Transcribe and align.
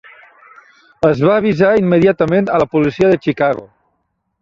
Es 1.09 1.21
va 1.27 1.35
avisar 1.43 1.71
immediatament 1.83 2.51
a 2.57 2.65
la 2.65 2.71
policia 2.75 3.15
de 3.15 3.23
Chicago. 3.27 3.71